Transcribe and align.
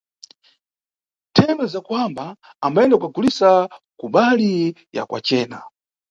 Ntheme 1.31 1.65
za 1.73 1.79
kuwamba 1.85 2.25
ambayenda 2.65 2.95
kukagulisa 2.97 3.49
kubali 3.99 4.53
ya 4.95 5.03
kwacena. 5.09 5.59